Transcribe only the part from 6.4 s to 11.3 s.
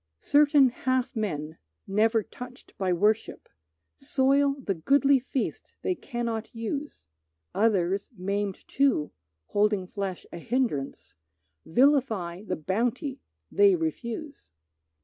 use; Others, maimed too, holding flesh a hindrance,